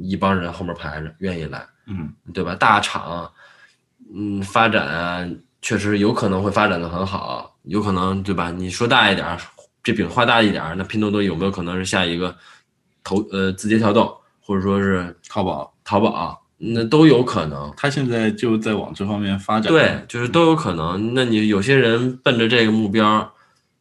[0.00, 2.54] 一帮人后面排着愿意来，嗯，对吧？
[2.54, 3.30] 大厂，
[4.14, 5.28] 嗯，发展啊，
[5.62, 8.50] 确实有可能会发展的很好，有可能对吧？
[8.50, 9.38] 你说大一点儿，
[9.82, 12.36] 这饼画大一点儿，那拼多多有没有可能是下一个
[13.02, 17.72] 投呃字节跳动，或者说是淘宝，淘宝，那都有可能。
[17.76, 19.72] 他现在就在往这方面发展。
[19.72, 21.12] 对，就是都有可能。
[21.14, 23.32] 那你有些人奔着这个目标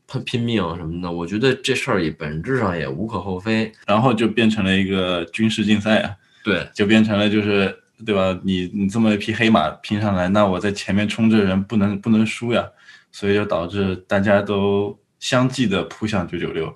[0.07, 3.71] 他拼命什么的，我觉得这事儿也本质上也无可厚非。
[3.85, 8.37] 然后就变成了一个军事竞赛啊，对就变成了就是对吧？
[8.43, 12.67] 你你这么一匹黑马拼上来，那我在前面冲这人不能不能输呀，
[13.11, 16.75] 所以就导致大家都相继的扑向九九六，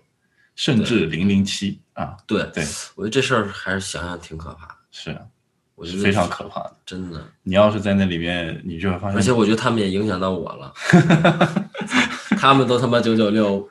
[0.55, 2.63] 甚至零零七啊，对对，
[2.95, 4.75] 我觉得这事儿还是想想挺可怕的。
[4.91, 5.21] 是啊
[5.75, 6.75] 我觉得非常可怕的。
[6.85, 10.73] 真的，你要是在那里面，你就会发现，而且我觉得他们也影响到我了。
[12.37, 13.67] 他们都他妈九九六，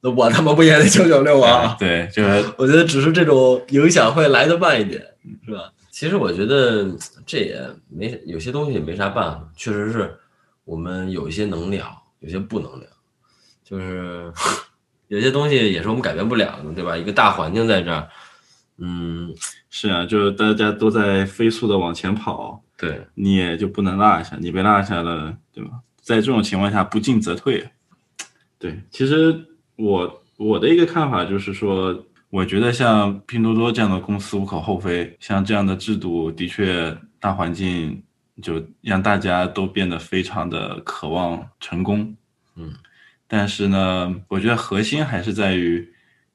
[0.00, 1.76] 那我他妈不也得九九六啊？
[1.78, 5.02] 对，就是我觉得只是这种影响会来的慢一点，
[5.44, 5.72] 是吧？
[5.90, 6.86] 其实我觉得
[7.26, 10.18] 这也没有些东西也没啥办法，确实是
[10.64, 11.86] 我们有一些能聊，
[12.20, 12.88] 有些不能聊，
[13.62, 14.32] 就是
[15.08, 16.96] 有些东西也是我们改变不了的，对吧？
[16.96, 18.08] 一个大环境在这儿，
[18.78, 19.32] 嗯，
[19.70, 25.70] 是啊，就是大家都在飞速的往前跑，对，你也就不能落下，你被落下了，对吧？
[26.00, 27.70] 在这种情况下，不进则退。
[28.58, 38.02] 对，其实我我的一个看法就是说，我觉得像拼多多这样的公司无可厚非，像这样的制度的确大环境
[38.40, 42.16] 就让大家都变得非常的渴望成功。
[42.56, 42.72] 嗯，
[43.28, 45.91] 但是呢，我觉得核心还是在于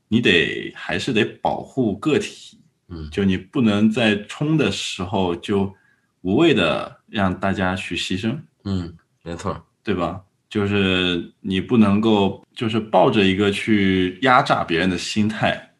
[0.07, 2.57] 你得还是得保护个体。
[2.89, 5.69] 嗯就你不能在冲的时候就
[6.21, 10.21] 无谓的让大家去牺牲，嗯，没错，对吧？
[10.49, 15.73] 就是你不能够就是抱着一个去压榨别人的心态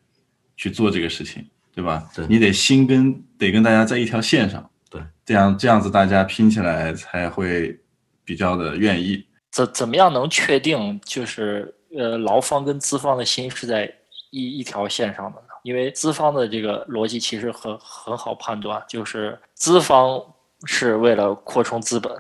[0.57, 2.09] 去做这个事情，对吧？
[2.13, 7.79] 对你得心跟得跟大家在一条线上，对，这样这样子大家拼起来才会
[8.25, 9.25] 比较的愿意。
[9.49, 13.89] 怎怎么样能确定就是呃劳方跟资方的心是在
[14.29, 15.47] 一一条线上的呢？
[15.63, 20.23] 因为资方的这个逻辑其实很很好判断，就是资方
[20.65, 22.11] 是为了扩充资本，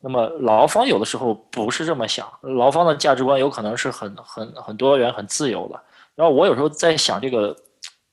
[0.00, 5.80] 那么劳方有的时候不是这么想，劳方的价值观有可能是很很很多元、很自由的。
[6.14, 7.54] 然后我有时候在想，这个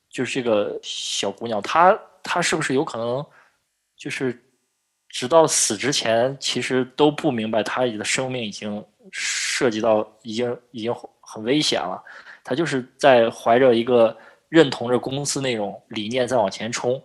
[0.09, 3.25] 就是这个小姑娘，她她是不是有可能
[3.95, 4.39] 就是
[5.09, 8.83] 直到死之前，其实都不明白她的生命已经
[9.15, 12.03] 涉及到已经已经很危险了。
[12.43, 14.15] 他就是在怀着一个
[14.49, 17.01] 认同着公司那种理念在往前冲，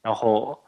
[0.00, 0.58] 然后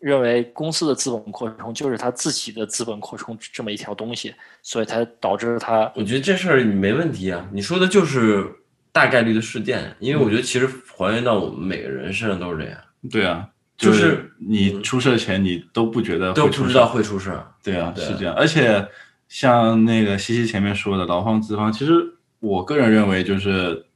[0.00, 7.46] 认为公司的资本扩充就是他自己的资本扩充这么一条东西，所以才导致他我觉得这事儿没问题啊。
[7.52, 8.46] 你说的就是
[8.92, 12.78] 大概率的事件，因为我觉得其实还原到我们每个人身上都是这样，
[13.10, 17.46] 对啊，就是是你出事前你都不觉得会出事都不知道会出事儿。
[17.62, 18.34] 对啊，对是这样。
[18.34, 18.86] 而且
[19.28, 21.92] 像那个西西前面说的，劳方资方，其实
[22.40, 23.86] 我个人认为就是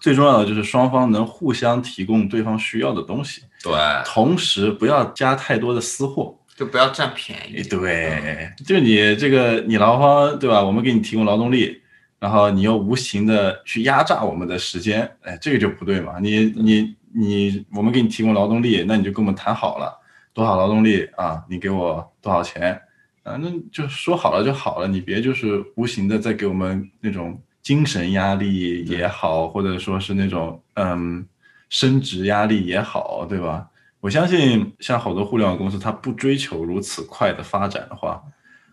[0.00, 3.72] 最重要的就是双方能互相提供对方需要的东西，对，
[4.04, 6.34] 同时不要加太多的私货。
[6.56, 7.62] 就不要占便宜。
[7.62, 10.60] 对，就你这个你劳方对吧？
[10.60, 11.80] 我们给你提供劳动力，
[12.18, 16.14] 然后你又无形的去压榨我们的时间，哎，这个就不对嘛。
[16.20, 19.96] 你你你，我们给你提供劳动力，那你就跟我们谈好了，
[20.34, 21.40] 多少劳动力啊？
[21.48, 22.82] 你给我多少钱？
[23.28, 31.26] 啊，那就说好了就好了，你别就是无形的在给我们那种精神压力也好，或者说是那种嗯
[31.68, 33.68] 升职压力也好，对吧？
[34.00, 38.22] 我相信，像好多互联网公司，它不追求如此快的发展的话，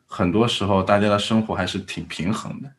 [0.06, 2.72] 很多时候大家的生活还是挺平衡的。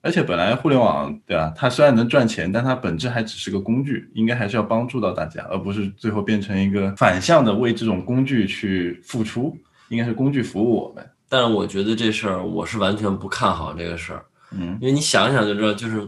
[0.00, 1.52] 而且本来互联网，对吧？
[1.56, 11.04] 它虽然能赚钱，但它本质还只是个工具，应该还是要帮助到大家，而不是最后变成一个反向的为这种工具去付出，应该是工具服务我们。
[11.28, 14.78] 但是我觉得这事儿我是完全不看好这个事儿，嗯。
[14.80, 16.00] 因为你想想就知道，就是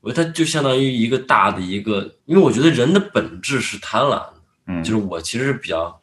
[0.00, 4.34] 我觉得它就相当于一个大的一个，因为我觉得人的本质是贪婪的，
[4.66, 5.98] 嗯，就是我其实是比较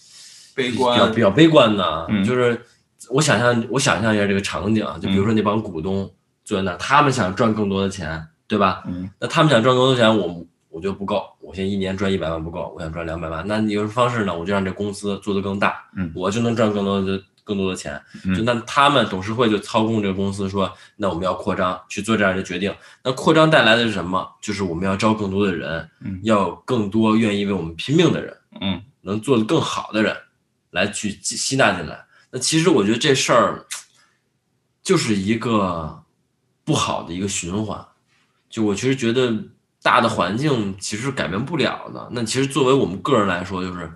[0.54, 2.24] 悲观比，较悲观的，嗯。
[2.24, 2.60] 就是
[3.10, 6.10] 我想象我想象一下这个场景啊，就比如说那帮股东
[6.44, 8.82] 坐在那儿，他们想赚更多的钱，对吧？
[8.86, 9.08] 嗯。
[9.20, 14.36] 那他们想赚更多的钱，我我觉得不够，我现在一年赚一百万不够，我想赚两百万，那有什么方式呢？
[14.36, 16.10] 我就让这公司做得更大，嗯。
[16.14, 22.74] 我就能赚更多的更多的钱，嗯就那他们董事会就操控这个公司说，那我们要扩张，去做这样的决定。
[23.04, 24.28] 那扩张带来的是什么？
[24.42, 30.16] 就是我们要招更多的人，嗯要更多愿意为我们拼命的人，嗯能做得更好的人
[30.72, 32.04] 来去吸吸纳进来。
[32.32, 33.64] 那其实我觉得这事儿
[34.82, 36.02] 就是一个
[36.64, 37.86] 不好的一个循环。
[38.50, 39.32] 就我其实觉得
[39.82, 42.08] 大的环境其实改变不了的。
[42.10, 43.88] 那其实作为我们个人来说，就是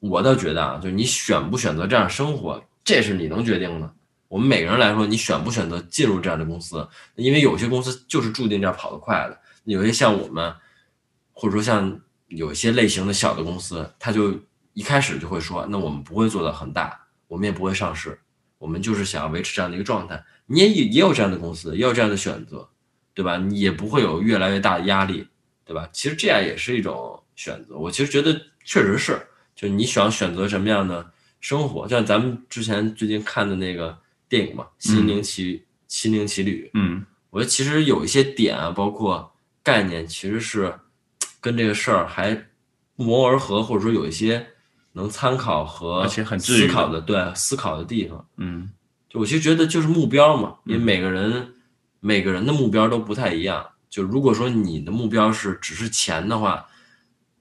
[0.00, 3.94] 我倒觉得啊，就是你选不选择这样生活，这是你能决定的。
[4.28, 6.86] 我们每个人来说，你选不选择进入这样的公司，
[7.16, 10.54] 因为有些公司就是注定这样跑得快的，有些像我们，
[11.32, 14.38] 或者说像有些类型的小的公司，它就
[14.74, 18.20] 一开始就会说，那我们不会做到很大，我们也不会上市，
[18.58, 20.22] 我们就是想要维持这样的一个状态。
[20.46, 22.68] 你也也有这样的公司，也有这样的选择，
[23.14, 23.38] 对吧？
[23.38, 25.26] 你也不会有越来越大的压力，
[25.64, 25.88] 对吧？
[25.92, 27.76] 其实这样也是一种选择。
[27.76, 29.26] 我其实觉得确实是，
[29.58, 31.04] 就你想选择什么样的
[31.40, 37.04] 生活，像咱们之前最近看的那个电影嘛，《心灵奇心灵奇旅》，嗯。
[37.30, 39.30] 我觉得其实有一些点啊，包括
[39.62, 40.72] 概念，其实是
[41.40, 42.34] 跟这个事儿还
[42.94, 44.46] 不谋而合，或者说有一些
[44.92, 48.24] 能参考和思考的，对思考的地方。
[48.36, 48.70] 嗯。
[49.10, 50.84] 就我其实觉得就是目标嘛，因为嗯。
[50.84, 51.54] 每个人、
[51.98, 53.66] 每个人的目标都不太一样。
[53.90, 56.64] 就如果说你的目标是只是钱的话，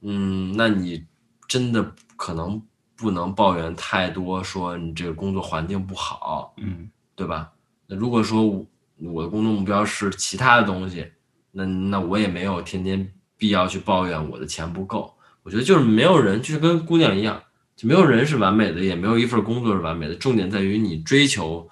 [0.01, 1.05] 嗯，那你
[1.47, 2.61] 真的可能
[2.97, 7.51] 不能抱怨太多，说你这个工作环境不好，嗯对吧？
[7.87, 8.65] 那如果说我
[8.97, 11.09] 我的工作目标是其他的东西，
[11.51, 15.15] 那那我也没有天天必要去抱怨我的钱不够。
[15.43, 17.41] 我觉得就是没有人，就是跟姑娘一样，
[17.75, 20.15] 就没有人是完美的，也没有一份工作是完美的。
[20.15, 21.69] 重点在于你追求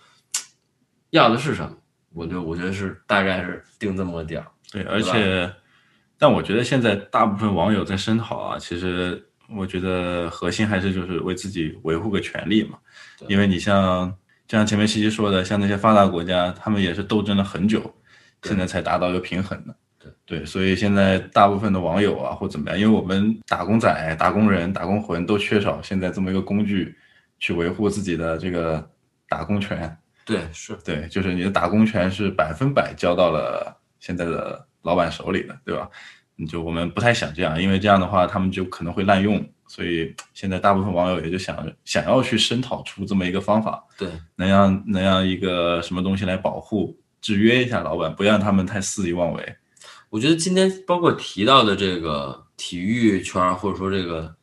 [1.10, 1.76] 要的是什么。
[2.14, 4.48] 我就我觉得是大概是定这么个点儿。
[4.72, 5.54] 对，而且，
[6.18, 12.78] 但我觉得现在大部分网友在声讨啊，其实我觉得核心还是就是为自己维护个权利嘛。
[13.28, 14.10] 因为你像
[14.48, 17.94] 就像前面西西说的，像那些发达国家，他们也是斗争了很久，
[18.44, 19.76] 现在才达到一个平衡的。
[19.98, 26.96] 对对，所以现在大部分的网友啊，或怎么样，因为我们打工仔、打工人、打工魂都缺少现在这么一个工具，
[27.40, 28.88] 去维护自己的这个
[29.28, 29.98] 打工权。
[30.24, 35.90] 对，是对，就是你的打工权是百分百交到了现在的老板手里的，对吧？
[36.36, 49.56] 你就我们不太想这样，因为这样的话他们就可能会滥用，所以现在大部分网友也就想想要去声讨出这么一个方法，对，能让能让一个什么东西来保护、制约一下老板，不让他们太肆意妄为。
[50.10, 54.36] 我觉得今天包括提到的这个体育圈儿，或者说这个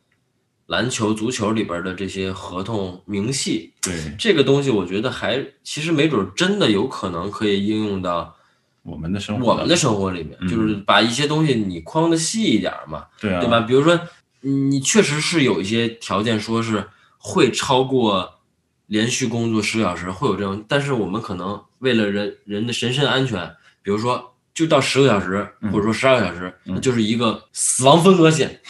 [0.66, 8.34] 篮球、足球里边儿的这些合同明细，对这个东西，我觉得还其实没准儿真的有可能可以应用到
[8.82, 13.60] 我们的生活，我们的生活里面，嗯就是把一些东西你框的细一点儿嘛，对啊，对吧？？
[13.60, 13.98] 比如说，
[14.40, 18.38] 你确实是有一些条件说是会超过
[18.86, 23.48] 连续工作十个小时，会有这种，但是我们可能为了人人的人身安全，
[23.82, 28.60] 比如说就到十个小时，嗯或者说十二个小时，嗯那就是一个死亡分割线，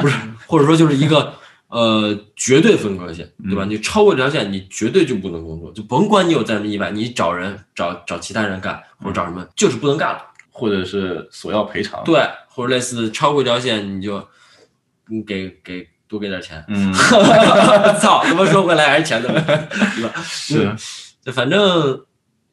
[0.00, 1.32] 不是， 或者说就是一个
[1.78, 3.64] 呃绝对分割线，对吧？
[3.64, 10.20] 嗯你超过这条线，你绝对就不能工作，就甭管你有再什么意外，你找人找找其他人干，或者找什么，就是不能干了。
[10.56, 14.24] 或者是索要赔偿，，对，或者类似超过一条线，你就
[15.08, 16.64] 你给给多给点钱。
[16.68, 16.92] 嗯，
[18.00, 19.50] 操，他妈说回来还是钱的问题，
[19.96, 20.12] 对吧？
[20.22, 20.72] 是。
[21.24, 22.00] 就反正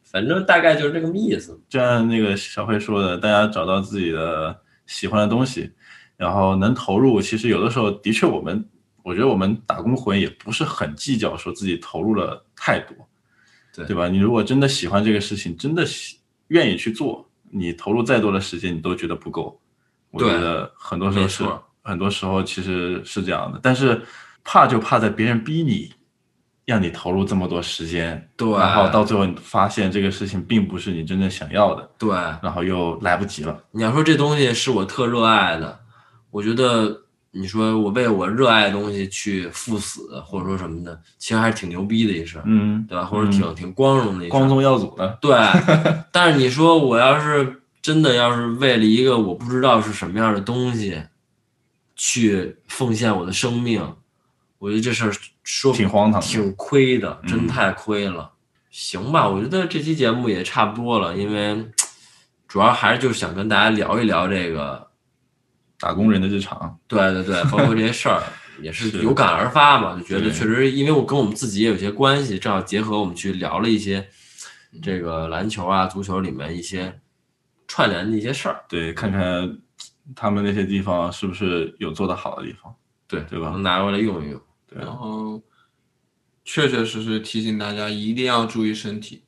[0.03, 1.61] 反正大概就是这个意思。
[1.69, 5.69] 就像那个小辉说的，大家找到自己的喜欢的东西，
[6.17, 7.21] 然后能投入。
[7.21, 8.65] 其实有的时候的确，我们
[9.03, 12.95] 我觉得我们打工魂也不是很计较说自己投入了太多，
[13.73, 14.07] 对对吧？
[14.07, 19.59] 你如果真的喜欢这个事情，真的喜愿意去做，你投入再多的时间，你都觉得不够。
[20.11, 21.43] 我觉得很多时候是，
[21.81, 24.01] 很多时候其实是这样的，但是
[24.43, 25.91] 怕就怕在别人逼你。
[26.63, 33.61] 让你投入这么多时间，对然后到最后你发现这个事情并不是你真正想要的，对，然后又来不及了。
[33.71, 35.77] 你要说这东西是我特热爱的，
[36.29, 37.00] 我觉得
[37.31, 43.05] 你说我为我热爱的东西去赴死，或者说什么的，其实还是挺牛逼的一事儿，嗯，对吧？
[43.05, 44.37] 或者挺挺光荣的一事儿。
[44.37, 45.35] 光宗耀祖的，对，
[46.11, 51.01] 但是你说我要是真的要是为了一个我不知道是什么样的东西，
[51.95, 53.95] 去奉献我的生命，
[54.59, 55.13] 我觉得这事儿
[55.43, 58.31] 说挺荒唐挺亏的，真嗯太亏了。
[58.69, 61.65] 行吧，我觉得这期节目也差不多了，因为
[62.47, 64.87] 主要还是就是想跟大家聊一聊这个，
[65.81, 66.77] 打工人的日常。
[66.87, 68.21] 对对对， 包括这些事儿，
[68.61, 74.07] 也是是有感而发嘛，就觉得确实，因为我跟我们自己也有些关系，正好结合我们去聊了一些
[74.81, 76.99] 这个篮球啊、足球里面一些
[77.67, 79.57] 串联的一些事儿，对，看看
[80.15, 82.73] 他们那些地方是不是有做得好的地方。
[83.07, 84.41] 对对吧能拿过来用一用。
[84.65, 85.41] 对然后
[86.45, 89.23] 确确实实提醒大家一定要注意身体，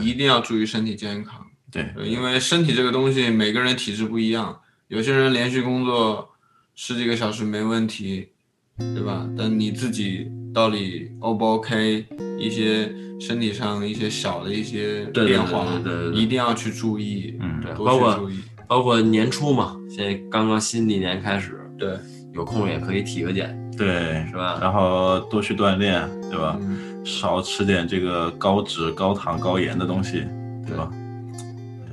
[0.00, 1.46] 一定要注意身体健康。
[1.70, 4.60] 对，呃因为身体这个东西，每个人体质不一样，
[4.92, 6.28] 有些人连续工作
[6.74, 8.28] 十几个小时没问题，
[8.76, 9.26] 对吧？
[9.38, 12.04] 但你自己到底 O 不 OK？
[12.38, 18.30] 一些身体上一些小的一些变化，对对对对一定要去注意，嗯对，包括。
[18.68, 21.98] 包括年初嘛，现在刚刚新的一年开始，对，
[22.34, 24.58] 有空也可以体个检，对，是吧？
[24.60, 26.58] 然后多去锻炼，对吧？
[26.60, 30.24] 嗯，少吃点这个高脂、高糖、高盐的东西，
[30.66, 30.90] 对吧？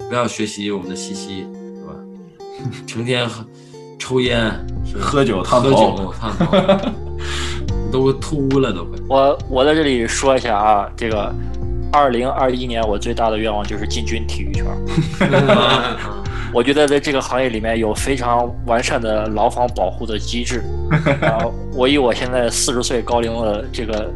[0.09, 1.45] 不要学习我们的西西？
[2.87, 3.45] 成天喝
[3.97, 4.51] 抽烟，
[4.99, 6.91] 喝酒烫喝头酒烫头，
[7.91, 8.97] 都秃了都快。
[9.07, 11.33] 我我在这里说一下啊，这个
[11.91, 14.65] 二零二一年我最大的愿望就是进军体育圈。
[15.47, 15.97] 啊
[16.51, 20.63] 我觉得在这个行业里面有非常完善的牢房保护的机制。
[21.21, 21.45] 啊，
[21.75, 24.11] 我以我现在四十岁高龄的这个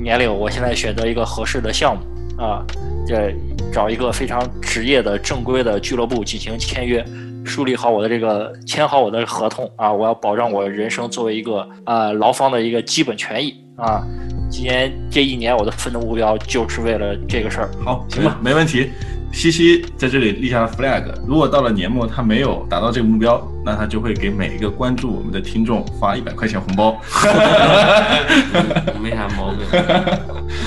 [0.00, 2.62] 年龄，我现在选择一个合适的项目啊，
[3.04, 3.34] 这
[3.72, 7.04] 找一个非常职业的正规的俱乐部进行签约，
[7.44, 14.02] 梳理好我的这个签好我的合同啊，我要保障我人生作为一个呃劳方的一个基本权益啊。
[14.50, 17.70] 今年这一年我的奋斗目标就是为了这个事儿。
[17.84, 18.90] 好，行吧，没问题。
[19.32, 27.00] 西西在这里立下了 flag，如果到了年末他没有达到这个目标，那他就会给每一个关注我们的听众发一百块钱红包。
[29.02, 29.60] 没啥毛病。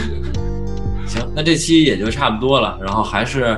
[1.06, 2.80] 行，那这期也就差不多了。
[2.82, 3.56] 然后还是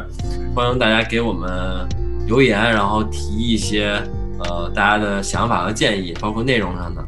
[0.53, 1.87] 欢迎大家给我们
[2.27, 3.99] 留言，然后提一些
[4.43, 7.03] 呃大家的想法和建议，包括内容上的。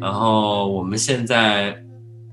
[0.00, 1.74] 然后我们现在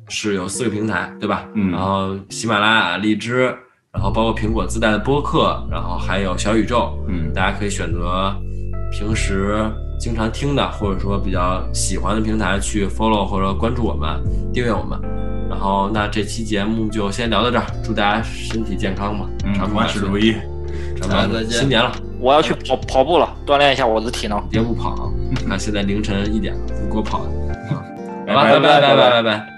[0.09, 1.45] 是有四个平台，对吧？
[1.55, 3.55] 嗯然后喜马拉雅、荔枝，
[3.93, 6.93] 然后包括苹果自带的播客，然后还有小宇宙。
[7.07, 8.35] 嗯，大家可以选择
[8.91, 9.65] 平时
[9.99, 14.21] 经常听的，或者说比较喜欢的平台去 follow 或者关注我们，
[14.51, 14.99] 订阅我们。
[15.49, 20.35] 然后，那这期节目就先聊到这儿，祝大家身体健康嘛，嗯万事如，意。
[20.95, 24.41] 长命百岁大家再见新年了，我要去跑跑步了，锻炼一下我的体能。
[24.49, 25.09] 别不跑啊！
[25.47, 27.25] 看现在凌晨一点了，你给我跑
[28.25, 29.52] 拜拜拜拜拜拜拜。